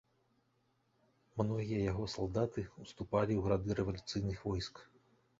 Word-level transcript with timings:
Многія 1.41 1.79
яго 1.91 2.03
салдаты 2.13 2.63
ўступалі 2.85 3.33
ў 3.41 3.53
рады 3.53 3.77
рэвалюцыйных 3.81 4.41
войск. 4.49 4.81